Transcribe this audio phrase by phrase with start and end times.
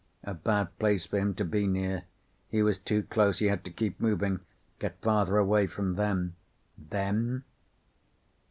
[0.23, 2.05] A bad place for him to be near.
[2.49, 3.37] He was too close.
[3.37, 4.39] He had to keep moving,
[4.79, 6.35] get farther away from them.
[6.89, 7.43] _Them?